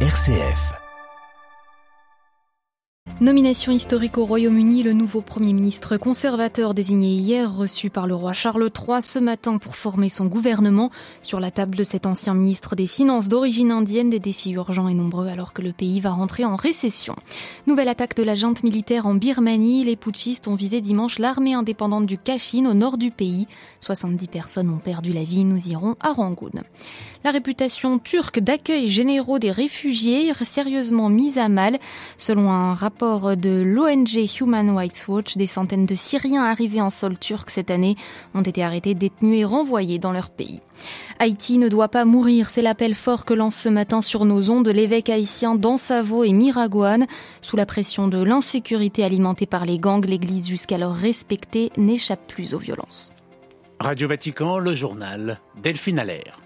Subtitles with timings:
[0.00, 0.85] RCF.
[3.18, 8.34] Nomination historique au Royaume-Uni, le nouveau Premier ministre conservateur désigné hier, reçu par le roi
[8.34, 10.90] Charles III ce matin pour former son gouvernement.
[11.22, 14.92] Sur la table de cet ancien ministre des Finances d'origine indienne, des défis urgents et
[14.92, 17.16] nombreux alors que le pays va rentrer en récession.
[17.66, 19.84] Nouvelle attaque de la junte militaire en Birmanie.
[19.84, 23.48] Les putschistes ont visé dimanche l'armée indépendante du Kachin au nord du pays.
[23.80, 25.44] 70 personnes ont perdu la vie.
[25.44, 26.50] Nous irons à Rangoon.
[27.24, 31.78] La réputation turque d'accueil généraux des réfugiés sérieusement mise à mal.
[32.18, 37.16] Selon un rapport de l'ONG Human Rights Watch, des centaines de Syriens arrivés en sol
[37.16, 37.94] turc cette année
[38.34, 40.60] ont été arrêtés, détenus et renvoyés dans leur pays.
[41.20, 44.66] Haïti ne doit pas mourir, c'est l'appel fort que lance ce matin sur nos ondes
[44.68, 47.06] l'évêque haïtien d'Ansavo et Miragouane.
[47.42, 52.58] Sous la pression de l'insécurité alimentée par les gangs, l'église jusqu'alors respectée n'échappe plus aux
[52.58, 53.14] violences.
[53.78, 56.45] Radio Vatican, le journal Delphine Allaire.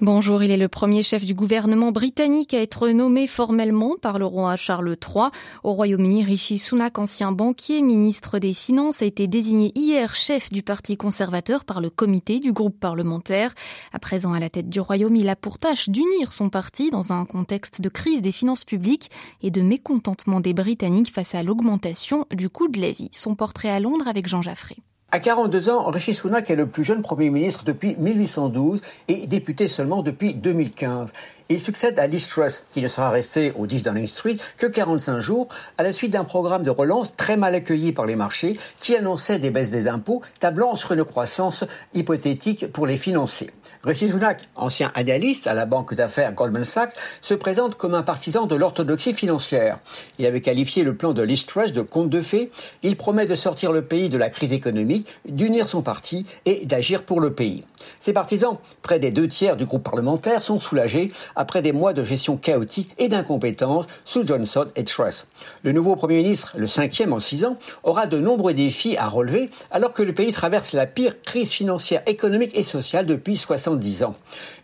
[0.00, 4.26] Bonjour, il est le premier chef du gouvernement britannique à être nommé formellement par le
[4.26, 5.30] roi Charles III.
[5.64, 10.62] Au Royaume-Uni, Rishi Sunak, ancien banquier, ministre des Finances, a été désigné hier chef du
[10.62, 13.54] Parti conservateur par le comité du groupe parlementaire.
[13.92, 17.12] À présent à la tête du Royaume, il a pour tâche d'unir son parti dans
[17.12, 19.10] un contexte de crise des finances publiques
[19.42, 23.10] et de mécontentement des Britanniques face à l'augmentation du coût de la vie.
[23.10, 24.76] Son portrait à Londres avec Jean Jaffré.
[25.10, 29.66] À 42 ans, Rishi Sunak est le plus jeune Premier ministre depuis 1812 et député
[29.66, 31.14] seulement depuis 2015.
[31.48, 32.28] Il succède à Liz
[32.74, 36.24] qui ne sera resté au 10 Downing Street que 45 jours, à la suite d'un
[36.24, 40.20] programme de relance très mal accueilli par les marchés, qui annonçait des baisses des impôts,
[40.40, 43.48] tablant sur une croissance hypothétique pour les financer.
[43.84, 48.46] Rishi Sunak, ancien analyste à la banque d'affaires Goldman Sachs, se présente comme un partisan
[48.46, 49.78] de l'orthodoxie financière.
[50.18, 52.50] Il avait qualifié le plan de Liz Truss de conte de fées.
[52.82, 57.04] Il promet de sortir le pays de la crise économique, d'unir son parti et d'agir
[57.04, 57.62] pour le pays.
[58.00, 62.02] Ses partisans, près des deux tiers du groupe parlementaire, sont soulagés après des mois de
[62.02, 65.26] gestion chaotique et d'incompétence sous Johnson et Truss.
[65.62, 69.50] Le nouveau Premier ministre, le cinquième en six ans, aura de nombreux défis à relever
[69.70, 73.36] alors que le pays traverse la pire crise financière, économique et sociale depuis
[73.68, 74.14] 70 ans.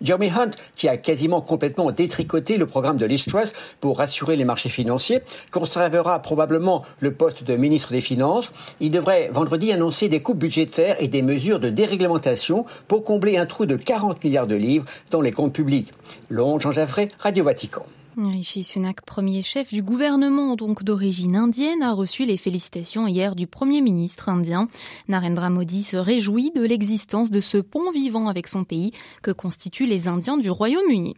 [0.00, 4.44] Jeremy Hunt, qui a quasiment complètement détricoté le programme de Liz Truss pour rassurer les
[4.44, 5.20] marchés financiers,
[5.50, 8.52] conservera probablement le poste de ministre des Finances.
[8.80, 13.46] Il devrait vendredi annoncer des coupes budgétaires et des mesures de déréglementation pour combler un
[13.46, 15.92] trou de 40 milliards de livres dans les comptes publics.
[16.30, 17.84] Londres, Jean Jaffré, Radio Vatican.
[18.16, 23.48] Rishi Sunak, premier chef du gouvernement donc d'origine indienne, a reçu les félicitations hier du
[23.48, 24.68] premier ministre indien.
[25.08, 28.92] Narendra Modi se réjouit de l'existence de ce pont vivant avec son pays
[29.22, 31.16] que constituent les Indiens du Royaume-Uni.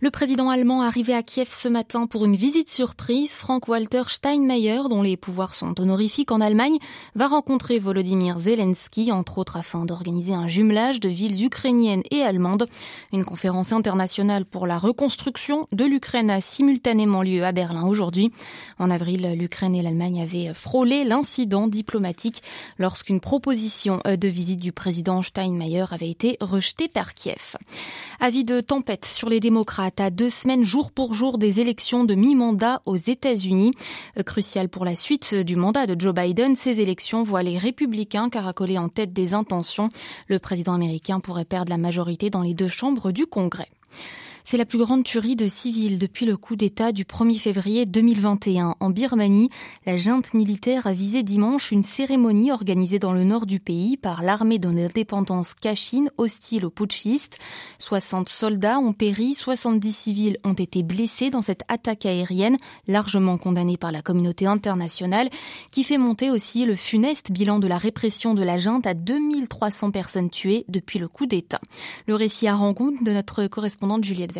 [0.00, 5.02] Le président allemand arrivé à Kiev ce matin pour une visite surprise, Frank-Walter Steinmeier, dont
[5.02, 6.78] les pouvoirs sont honorifiques en Allemagne,
[7.14, 12.66] va rencontrer Volodymyr Zelensky, entre autres afin d'organiser un jumelage de villes ukrainiennes et allemandes.
[13.12, 18.32] Une conférence internationale pour la reconstruction de l'Ukraine simultanément lieu à Berlin aujourd'hui.
[18.78, 22.42] En avril, l'Ukraine et l'Allemagne avaient frôlé l'incident diplomatique
[22.78, 27.56] lorsqu'une proposition de visite du président Steinmeier avait été rejetée par Kiev.
[28.20, 32.14] Avis de tempête sur les démocrates à deux semaines jour pour jour des élections de
[32.14, 33.72] mi-mandat aux États-Unis.
[34.24, 38.78] Crucial pour la suite du mandat de Joe Biden, ces élections voient les républicains caracoler
[38.78, 39.88] en tête des intentions.
[40.28, 43.68] Le président américain pourrait perdre la majorité dans les deux chambres du Congrès.
[44.44, 48.74] C'est la plus grande tuerie de civils depuis le coup d'État du 1er février 2021.
[48.80, 49.50] En Birmanie,
[49.86, 54.22] la junte militaire a visé dimanche une cérémonie organisée dans le nord du pays par
[54.22, 57.38] l'armée de l'indépendance Kachin, hostile aux putschistes.
[57.78, 63.76] 60 soldats ont péri, 70 civils ont été blessés dans cette attaque aérienne, largement condamnée
[63.76, 65.30] par la communauté internationale,
[65.70, 69.92] qui fait monter aussi le funeste bilan de la répression de la junte à 2300
[69.92, 71.60] personnes tuées depuis le coup d'État.
[72.06, 74.31] Le récit à Rangoon de notre correspondante Juliette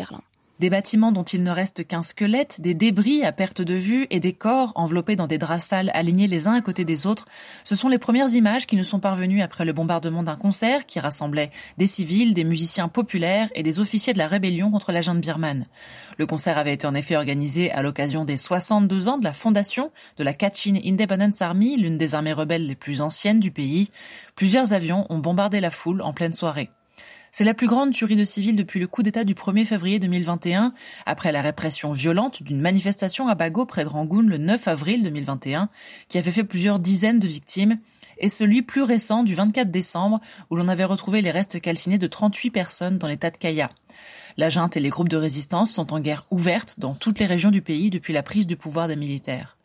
[0.59, 4.19] Des bâtiments dont il ne reste qu'un squelette, des débris à perte de vue et
[4.19, 7.25] des corps enveloppés dans des draps sales alignés les uns à côté des autres,
[7.63, 10.99] ce sont les premières images qui nous sont parvenues après le bombardement d'un concert qui
[10.99, 11.49] rassemblait
[11.79, 15.65] des civils, des musiciens populaires et des officiers de la rébellion contre la junte birmane.
[16.19, 19.91] Le concert avait été en effet organisé à l'occasion des 62 ans de la fondation
[20.17, 23.89] de la Kachin Independence Army, l'une des armées rebelles les plus anciennes du pays.
[24.35, 26.69] Plusieurs avions ont bombardé la foule en pleine soirée.
[27.35, 30.71] C'est la plus grande tuerie de civils depuis le coup d'État du 1er février 2021,
[31.07, 35.67] après la répression violente d'une manifestation à Bago près de Rangoon le 9 avril 2021,
[36.09, 37.79] qui avait fait plusieurs dizaines de victimes,
[38.19, 40.21] et celui plus récent du 24 décembre,
[40.51, 43.71] où l'on avait retrouvé les restes calcinés de 38 personnes dans l'état de Kaya.
[44.37, 47.49] La junte et les groupes de résistance sont en guerre ouverte dans toutes les régions
[47.49, 49.57] du pays depuis la prise du pouvoir des militaires.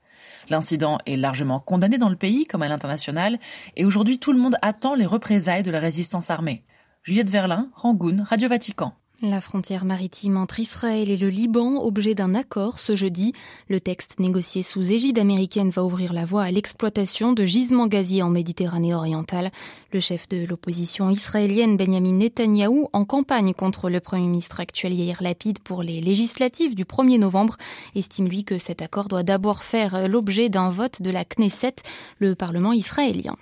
[0.48, 3.38] L'incident est largement condamné dans le pays comme à l'international,
[3.76, 6.62] et aujourd'hui tout le monde attend les représailles de la résistance armée.
[7.08, 8.92] Juliette Verlin, Rangoon, Radio Vatican.
[9.20, 13.32] La frontière maritime entre Israël et le Liban, objet d'un accord ce jeudi.
[13.68, 18.22] Le texte négocié sous égide américaine va ouvrir la voie à l'exploitation de gisements gaziers
[18.22, 19.50] en Méditerranée orientale.
[19.92, 25.20] Le chef de l'opposition israélienne Benjamin Netanyahou, en campagne contre le Premier ministre actuel Yair
[25.20, 27.56] Lapid pour les législatives du 1er novembre,
[27.96, 31.74] estime lui que cet accord doit d'abord faire l'objet d'un vote de la Knesset,
[32.20, 33.34] le Parlement israélien.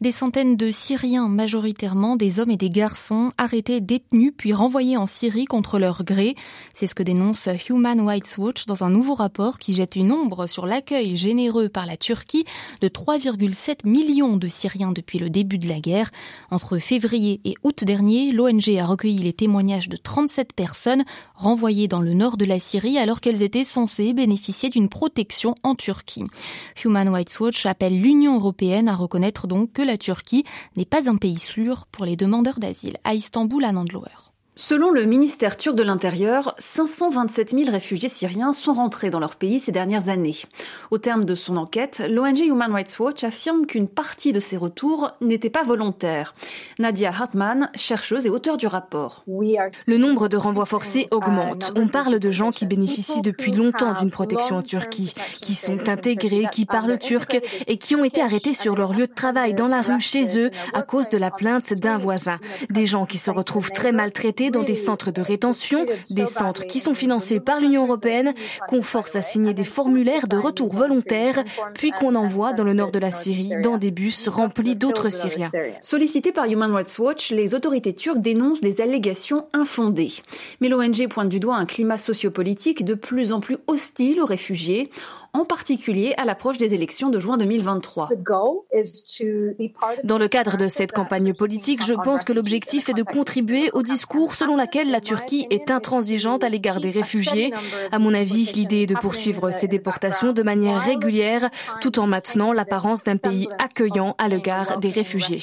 [0.00, 5.06] Des centaines de Syriens, majoritairement des hommes et des garçons, arrêtés, détenus puis renvoyés en
[5.12, 6.34] Syrie contre leur gré.
[6.74, 10.46] C'est ce que dénonce Human Rights Watch dans un nouveau rapport qui jette une ombre
[10.46, 12.44] sur l'accueil généreux par la Turquie
[12.80, 16.10] de 3,7 millions de Syriens depuis le début de la guerre.
[16.50, 21.04] Entre février et août dernier, l'ONG a recueilli les témoignages de 37 personnes
[21.34, 25.74] renvoyées dans le nord de la Syrie alors qu'elles étaient censées bénéficier d'une protection en
[25.74, 26.24] Turquie.
[26.84, 30.44] Human Rights Watch appelle l'Union européenne à reconnaître donc que la Turquie
[30.76, 32.96] n'est pas un pays sûr pour les demandeurs d'asile.
[33.04, 34.21] À Istanbul, à Nandlower.
[34.54, 39.58] Selon le ministère turc de l'Intérieur, 527 000 réfugiés syriens sont rentrés dans leur pays
[39.58, 40.36] ces dernières années.
[40.90, 45.12] Au terme de son enquête, l'ONG Human Rights Watch affirme qu'une partie de ces retours
[45.22, 46.34] n'était pas volontaire.
[46.78, 49.24] Nadia Hartman, chercheuse et auteure du rapport.
[49.26, 51.72] Le nombre de renvois forcés augmente.
[51.74, 56.46] On parle de gens qui bénéficient depuis longtemps d'une protection en Turquie, qui sont intégrés,
[56.52, 59.80] qui parlent turc et qui ont été arrêtés sur leur lieu de travail dans la
[59.80, 62.38] rue chez eux à cause de la plainte d'un voisin.
[62.68, 66.80] Des gens qui se retrouvent très maltraités dans des centres de rétention, des centres qui
[66.80, 68.34] sont financés par l'Union européenne,
[68.68, 71.44] qu'on force à signer des formulaires de retour volontaires,
[71.74, 75.50] puis qu'on envoie dans le nord de la Syrie dans des bus remplis d'autres Syriens.
[75.80, 80.12] Sollicités par Human Rights Watch, les autorités turques dénoncent des allégations infondées.
[80.60, 84.90] Mais l'ONG pointe du doigt un climat sociopolitique de plus en plus hostile aux réfugiés
[85.34, 88.10] en particulier à l'approche des élections de juin 2023.
[90.04, 93.82] Dans le cadre de cette campagne politique, je pense que l'objectif est de contribuer au
[93.82, 97.52] discours selon lequel la Turquie est intransigeante à l'égard des réfugiés.
[97.92, 101.48] À mon avis, l'idée est de poursuivre ces déportations de manière régulière
[101.80, 105.40] tout en maintenant l'apparence d'un pays accueillant à l'égard des réfugiés.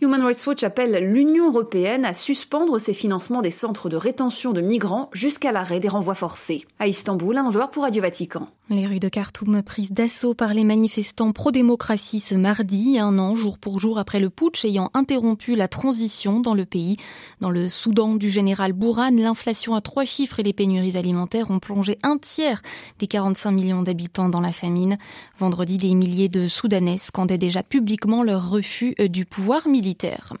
[0.00, 4.60] Human Rights Watch appelle l'Union européenne à suspendre ses financements des centres de rétention de
[4.60, 6.64] migrants jusqu'à l'arrêt des renvois forcés.
[6.78, 8.46] À Istanbul, un pour Radio Vatican.
[8.76, 13.56] Les rues de Khartoum prises d'assaut par les manifestants pro-démocratie ce mardi, un an jour
[13.56, 16.98] pour jour après le putsch ayant interrompu la transition dans le pays.
[17.40, 21.58] Dans le Soudan du général Bourhan, l'inflation à trois chiffres et les pénuries alimentaires ont
[21.58, 22.60] plongé un tiers
[22.98, 24.98] des 45 millions d'habitants dans la famine.
[25.38, 30.34] Vendredi, des milliers de Soudanais scandaient déjà publiquement leur refus du pouvoir militaire.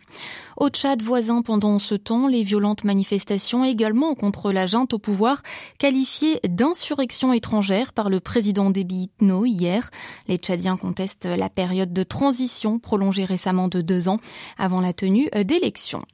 [0.58, 5.42] Au Tchad voisin pendant ce temps, les violentes manifestations également contre la junte au pouvoir,
[5.78, 9.90] qualifiées d'insurrection étrangère par le président Déby Itno hier.
[10.26, 14.18] Les Tchadiens contestent la période de transition prolongée récemment de deux ans
[14.58, 16.04] avant la tenue d'élections.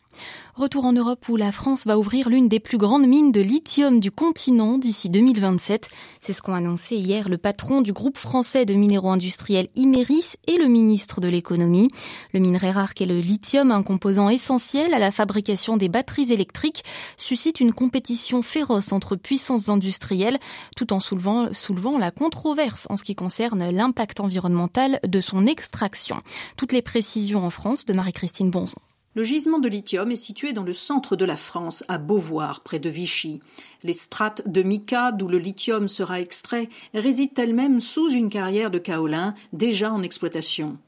[0.54, 4.00] Retour en Europe où la France va ouvrir l'une des plus grandes mines de lithium
[4.00, 5.88] du continent d'ici 2027.
[6.20, 10.58] C'est ce qu'ont annoncé hier le patron du groupe français de minéraux industriels Imeris et
[10.58, 11.88] le ministre de l'économie.
[12.34, 16.84] Le minerai rare qu'est le lithium, un composant essentiel à la fabrication des batteries électriques,
[17.16, 20.38] suscite une compétition féroce entre puissances industrielles
[20.76, 26.16] tout en soulevant, soulevant la controverse en ce qui concerne l'impact environnemental de son extraction.
[26.58, 28.82] Toutes les précisions en France de Marie-Christine Bonzon.
[29.14, 32.78] Le gisement de lithium est situé dans le centre de la France, à Beauvoir, près
[32.78, 33.40] de Vichy.
[33.82, 38.78] Les strates de mica, d'où le lithium sera extrait, résident elles-mêmes sous une carrière de
[38.78, 40.78] kaolin déjà en exploitation.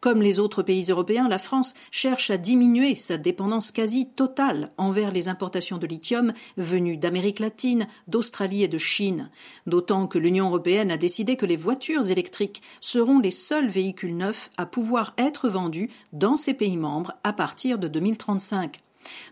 [0.00, 5.12] Comme les autres pays européens, la France cherche à diminuer sa dépendance quasi totale envers
[5.12, 9.30] les importations de lithium venues d'Amérique latine, d'Australie et de Chine,
[9.66, 14.50] d'autant que l'Union européenne a décidé que les voitures électriques seront les seuls véhicules neufs
[14.56, 18.80] à pouvoir être vendus dans ces pays membres à partir de 2035.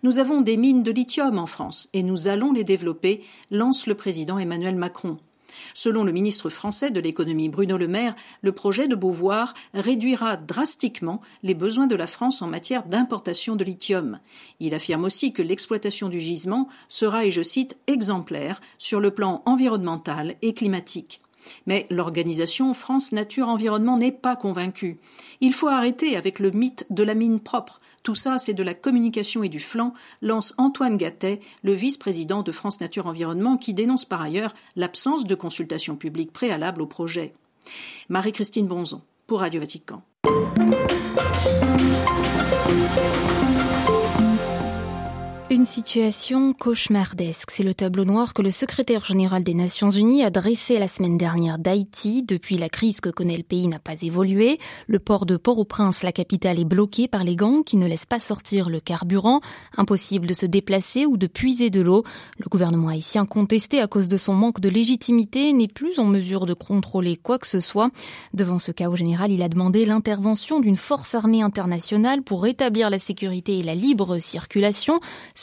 [0.03, 3.95] Nous avons des mines de lithium en France et nous allons les développer, lance le
[3.95, 5.19] président Emmanuel Macron.
[5.75, 11.21] Selon le ministre français de l'économie Bruno Le Maire, le projet de Beauvoir réduira drastiquement
[11.43, 14.19] les besoins de la France en matière d'importation de lithium.
[14.61, 19.43] Il affirme aussi que l'exploitation du gisement sera, et je cite, exemplaire sur le plan
[19.47, 21.21] environnemental et climatique.
[21.67, 24.99] Mais l'organisation France Nature Environnement n'est pas convaincue.
[25.41, 27.81] Il faut arrêter avec le mythe de la mine propre.
[28.03, 29.93] Tout ça, c'est de la communication et du flanc,
[30.23, 35.35] lance Antoine Gattet, le vice-président de France Nature Environnement, qui dénonce par ailleurs l'absence de
[35.35, 37.35] consultation publique préalable au projet.
[38.09, 40.03] Marie-Christine Bonzon, pour Radio Vatican.
[45.61, 50.31] Une situation cauchemardesque, c'est le tableau noir que le secrétaire général des Nations Unies a
[50.31, 52.23] dressé la semaine dernière d'Haïti.
[52.23, 54.59] Depuis la crise que connaît le pays n'a pas évolué.
[54.87, 58.21] Le port de Port-au-Prince, la capitale, est bloqué par les gangs qui ne laissent pas
[58.21, 59.43] sortir le carburant.
[59.77, 62.05] Impossible de se déplacer ou de puiser de l'eau.
[62.39, 66.47] Le gouvernement haïtien contesté à cause de son manque de légitimité n'est plus en mesure
[66.47, 67.91] de contrôler quoi que ce soit.
[68.33, 72.99] Devant ce chaos général, il a demandé l'intervention d'une force armée internationale pour rétablir la
[72.99, 74.99] sécurité et la libre circulation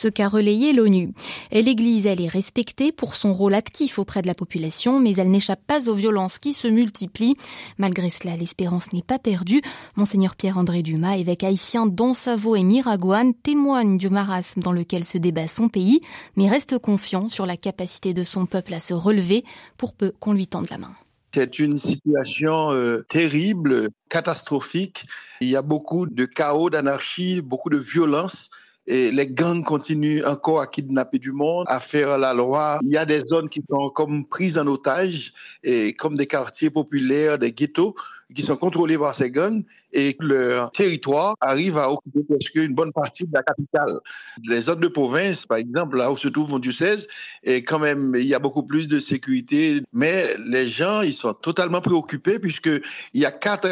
[0.10, 1.14] qu'a relayé l'ONU.
[1.52, 5.66] L'Église, elle est respectée pour son rôle actif auprès de la population, mais elle n'échappe
[5.66, 7.36] pas aux violences qui se multiplient.
[7.78, 9.62] Malgré cela, l'espérance n'est pas perdue.
[9.96, 15.48] Monseigneur Pierre-André Dumas, évêque haïtien d'Ansavo et Miragouane, témoigne du marasme dans lequel se débat
[15.48, 16.02] son pays,
[16.36, 19.44] mais reste confiant sur la capacité de son peuple à se relever
[19.78, 20.92] pour peu qu'on lui tende la main.
[21.34, 25.06] C'est une situation euh, terrible, catastrophique.
[25.42, 28.50] Il y a beaucoup de chaos, d'anarchie, beaucoup de violence
[28.88, 32.80] et les gangs continuent encore à kidnapper du monde, à faire la loi.
[32.84, 36.70] Il y a des zones qui sont comme prises en otage, et comme des quartiers
[36.70, 37.96] populaires, des ghettos
[38.36, 42.92] qui sont contrôlés par ces gangs et leur territoire arrive à occuper presque une bonne
[42.92, 44.00] partie de la capitale.
[44.44, 47.08] Les zones de province, par exemple, là où se trouve mon diocèse,
[47.44, 51.34] et quand même, il y a beaucoup plus de sécurité, mais les gens, ils sont
[51.34, 52.70] totalement préoccupés puisque
[53.14, 53.70] il y a quatre,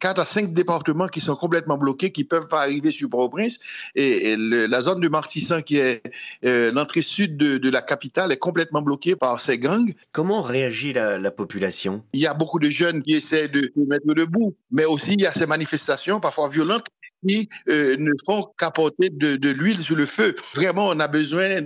[0.00, 3.58] quatre à cinq départements qui sont complètement bloqués, qui peuvent pas arriver sur Port-au-Prince,
[3.94, 6.02] et, la zone de Martissan, qui est
[6.44, 9.94] euh, l'entrée sud de, de, la capitale, est complètement bloquée par ces gangs.
[10.12, 12.02] Comment réagit la, la population?
[12.12, 14.56] Il y a beaucoup de jeunes qui essaient de mettre debout.
[14.70, 16.86] Mais aussi, il y a ces manifestations parfois violentes
[17.26, 20.34] qui euh, ne font qu'apporter de, l'huile sur le feu.
[20.54, 21.60] Vraiment, on a besoin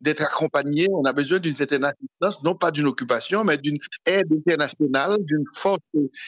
[0.00, 4.26] d'être accompagné, on a besoin d'une certaine assistance, non pas d'une occupation, mais d'une aide
[4.32, 5.80] internationale, d'une force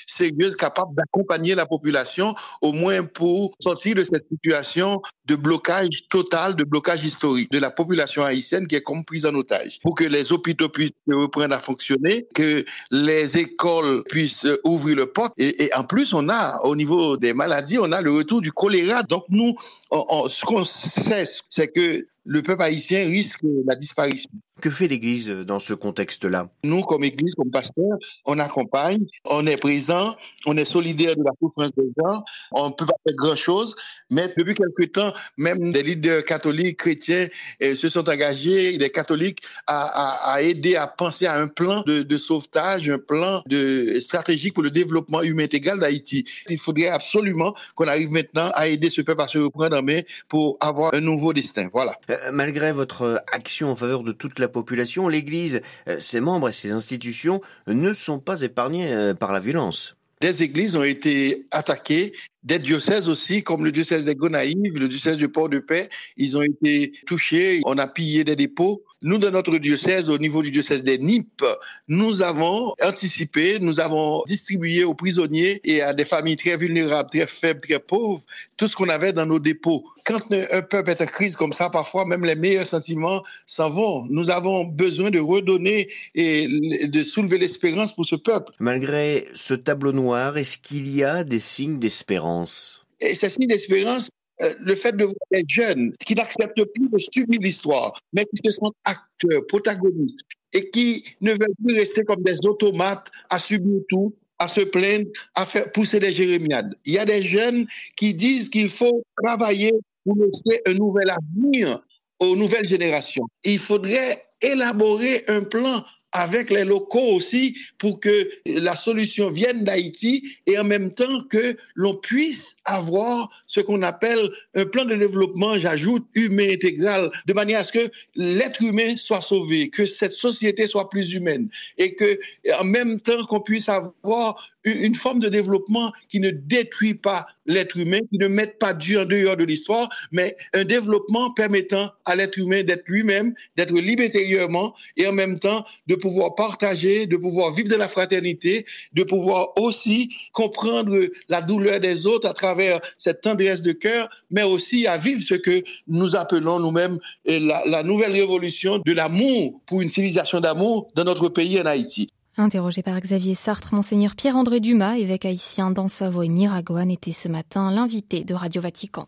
[0.06, 6.56] sérieuse capable d'accompagner la population, au moins pour sortir de cette situation de blocage total,
[6.56, 9.78] de blocage historique de la population haïtienne qui est comme prise en otage.
[9.82, 15.32] Pour que les hôpitaux puissent reprendre à fonctionner, que les écoles puissent ouvrir le porte.
[15.38, 18.52] Et, et en plus, on a, au niveau des maladies, on a le retour du
[18.60, 19.02] choléra.
[19.02, 19.54] Donc nous,
[19.90, 24.30] ce qu'on sait, c'est que le peuple haïtien risque la disparition.
[24.60, 26.50] Que fait l'Église dans ce contexte-là?
[26.64, 31.30] Nous, comme Église, comme pasteur, on accompagne, on est présent, on est solidaire de la
[31.40, 32.22] souffrance des gens,
[32.52, 33.74] on ne peut pas faire grand-chose,
[34.10, 39.40] mais depuis quelque temps, même des leaders catholiques, chrétiens, eh, se sont engagés, des catholiques,
[39.66, 44.70] à, aider à penser à un plan de, sauvetage, un plan de stratégique pour le
[44.70, 46.26] développement humain intégral d'Haïti.
[46.48, 50.02] Il faudrait absolument qu'on arrive maintenant à aider ce peuple à se reprendre en main
[50.28, 51.68] pour avoir un nouveau destin.
[51.72, 51.96] Voilà.
[52.10, 56.52] Euh, malgré votre action en faveur de toute la population, l'Église, euh, ses membres et
[56.52, 59.96] ses institutions ne sont pas épargnés euh, par la violence.
[60.20, 62.12] Des églises ont été attaquées,
[62.42, 65.88] des diocèses aussi, comme le diocèse des Gonaïves, le diocèse du Port-de-Paix,
[66.18, 67.60] ils ont été touchés.
[67.64, 68.84] On a pillé des dépôts.
[69.02, 71.44] Nous, dans notre diocèse, au niveau du diocèse des Nipes,
[71.88, 77.26] nous avons anticipé, nous avons distribué aux prisonniers et à des familles très vulnérables, très
[77.26, 78.22] faibles, très pauvres,
[78.58, 79.84] tout ce qu'on avait dans nos dépôts.
[80.04, 84.04] Quand un peuple est en crise comme ça, parfois même les meilleurs sentiments s'en vont.
[84.10, 86.46] Nous avons besoin de redonner et
[86.86, 88.52] de soulever l'espérance pour ce peuple.
[88.58, 92.84] Malgré ce tableau noir, est-ce qu'il y a des signes d'espérance?
[93.00, 94.10] Et ces signes d'espérance,
[94.42, 98.40] euh, le fait de voir des jeunes qui n'acceptent plus de subir l'histoire, mais qui
[98.44, 100.20] se sentent acteurs, protagonistes,
[100.52, 105.06] et qui ne veulent plus rester comme des automates à subir tout, à se plaindre,
[105.34, 106.74] à faire pousser des jérémiades.
[106.84, 107.66] Il y a des jeunes
[107.96, 109.72] qui disent qu'il faut travailler
[110.04, 111.80] pour laisser un nouvel avenir
[112.18, 113.26] aux nouvelles générations.
[113.44, 120.36] Il faudrait élaborer un plan avec les locaux aussi pour que la solution vienne d'Haïti
[120.46, 125.58] et en même temps que l'on puisse avoir ce qu'on appelle un plan de développement,
[125.58, 130.66] j'ajoute, humain intégral, de manière à ce que l'être humain soit sauvé, que cette société
[130.66, 131.48] soit plus humaine
[131.78, 132.18] et que
[132.58, 137.76] en même temps qu'on puisse avoir une forme de développement qui ne détruit pas l'être
[137.76, 142.14] humain, qui ne met pas Dieu en dehors de l'histoire, mais un développement permettant à
[142.14, 147.16] l'être humain d'être lui-même, d'être libre intérieurement et en même temps de pouvoir partager, de
[147.16, 150.96] pouvoir vivre de la fraternité, de pouvoir aussi comprendre
[151.28, 155.34] la douleur des autres à travers cette tendresse de cœur, mais aussi à vivre ce
[155.34, 161.04] que nous appelons nous-mêmes la, la nouvelle révolution de l'amour pour une civilisation d'amour dans
[161.04, 162.08] notre pays en Haïti.
[162.36, 167.28] Interrogé par Xavier Sartre, Monseigneur Pierre-André Dumas, évêque haïtien dans Savoie et Miragouane, était ce
[167.28, 169.06] matin l'invité de Radio Vatican.